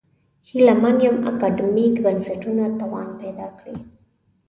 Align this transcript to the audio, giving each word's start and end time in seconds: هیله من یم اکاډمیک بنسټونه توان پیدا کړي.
هیله 0.47 0.73
من 0.81 0.95
یم 1.05 1.15
اکاډمیک 1.31 1.93
بنسټونه 2.05 2.63
توان 2.79 3.07
پیدا 3.21 3.47
کړي. 3.59 3.75